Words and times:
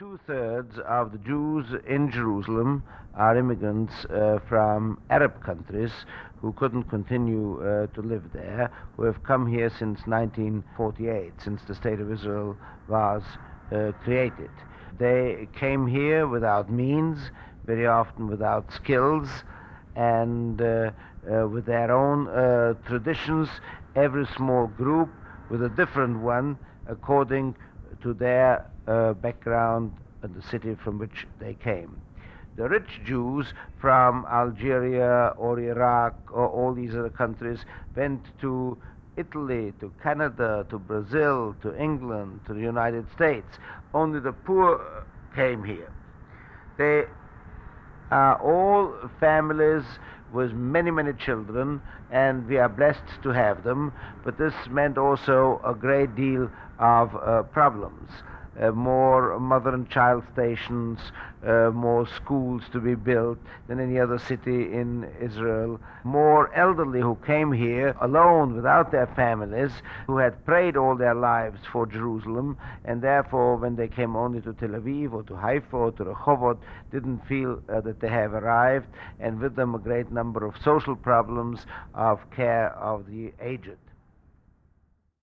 Two 0.00 0.18
thirds 0.26 0.78
of 0.88 1.12
the 1.12 1.18
Jews 1.18 1.66
in 1.86 2.10
Jerusalem 2.10 2.82
are 3.14 3.36
immigrants 3.36 3.92
uh, 4.06 4.38
from 4.48 4.98
Arab 5.10 5.44
countries 5.44 5.90
who 6.40 6.54
couldn't 6.54 6.84
continue 6.84 7.60
uh, 7.62 7.86
to 7.88 8.00
live 8.00 8.22
there, 8.32 8.70
who 8.96 9.02
have 9.02 9.22
come 9.24 9.46
here 9.46 9.68
since 9.68 10.00
1948, 10.06 11.34
since 11.44 11.60
the 11.68 11.74
State 11.74 12.00
of 12.00 12.10
Israel 12.10 12.56
was 12.88 13.22
uh, 13.72 13.92
created. 14.02 14.48
They 14.98 15.46
came 15.54 15.86
here 15.86 16.26
without 16.26 16.72
means, 16.72 17.18
very 17.66 17.86
often 17.86 18.26
without 18.26 18.72
skills, 18.72 19.28
and 19.96 20.62
uh, 20.62 20.92
uh, 21.30 21.46
with 21.46 21.66
their 21.66 21.92
own 21.92 22.26
uh, 22.28 22.72
traditions, 22.86 23.50
every 23.94 24.26
small 24.34 24.66
group 24.66 25.10
with 25.50 25.62
a 25.62 25.68
different 25.68 26.20
one 26.20 26.56
according 26.88 27.54
to 28.02 28.14
their 28.14 28.66
uh, 28.86 29.14
background 29.14 29.92
and 30.22 30.34
the 30.34 30.42
city 30.42 30.76
from 30.82 30.98
which 30.98 31.26
they 31.38 31.54
came. 31.54 32.00
The 32.56 32.68
rich 32.68 33.00
Jews 33.04 33.46
from 33.80 34.26
Algeria 34.30 35.34
or 35.36 35.58
Iraq 35.58 36.14
or 36.30 36.48
all 36.48 36.74
these 36.74 36.94
other 36.94 37.08
countries 37.08 37.60
went 37.96 38.22
to 38.40 38.76
Italy, 39.16 39.72
to 39.80 39.92
Canada, 40.02 40.66
to 40.70 40.78
Brazil, 40.78 41.54
to 41.62 41.76
England, 41.80 42.40
to 42.46 42.54
the 42.54 42.60
United 42.60 43.06
States. 43.14 43.58
Only 43.94 44.20
the 44.20 44.32
poor 44.32 45.04
came 45.34 45.64
here. 45.64 45.92
They 46.76 47.04
are 48.10 48.36
all 48.42 49.08
families 49.18 49.84
with 50.32 50.52
many, 50.52 50.90
many 50.90 51.12
children, 51.24 51.80
and 52.10 52.46
we 52.48 52.58
are 52.58 52.68
blessed 52.68 53.22
to 53.22 53.30
have 53.30 53.64
them, 53.64 53.92
but 54.24 54.38
this 54.38 54.54
meant 54.70 54.98
also 54.98 55.60
a 55.64 55.74
great 55.74 56.14
deal 56.16 56.50
of 56.78 57.14
uh, 57.16 57.42
problems 57.44 58.10
uh, 58.60 58.70
more 58.72 59.38
mother 59.38 59.70
and 59.70 59.88
child 59.88 60.22
stations, 60.32 60.98
uh, 61.46 61.70
more 61.72 62.06
schools 62.06 62.62
to 62.72 62.80
be 62.80 62.94
built 62.94 63.38
than 63.68 63.80
any 63.80 63.98
other 63.98 64.18
city 64.18 64.72
in 64.72 65.08
Israel, 65.20 65.80
more 66.04 66.54
elderly 66.54 67.00
who 67.00 67.16
came 67.26 67.52
here 67.52 67.94
alone 68.00 68.54
without 68.54 68.92
their 68.92 69.06
families, 69.16 69.70
who 70.06 70.18
had 70.18 70.44
prayed 70.44 70.76
all 70.76 70.96
their 70.96 71.14
lives 71.14 71.60
for 71.72 71.86
Jerusalem, 71.86 72.58
and 72.84 73.00
therefore 73.00 73.56
when 73.56 73.76
they 73.76 73.88
came 73.88 74.16
only 74.16 74.40
to 74.42 74.52
Tel 74.52 74.70
Aviv 74.70 75.12
or 75.12 75.22
to 75.24 75.34
Haifa 75.34 75.76
or 75.76 75.92
to 75.92 76.04
Rehovot, 76.04 76.58
didn't 76.92 77.26
feel 77.26 77.62
uh, 77.68 77.80
that 77.80 78.00
they 78.00 78.08
have 78.08 78.34
arrived, 78.34 78.86
and 79.18 79.40
with 79.40 79.56
them 79.56 79.74
a 79.74 79.78
great 79.78 80.12
number 80.12 80.44
of 80.44 80.54
social 80.62 80.96
problems 80.96 81.66
of 81.94 82.18
care 82.30 82.70
of 82.74 83.06
the 83.06 83.32
aged. 83.40 83.78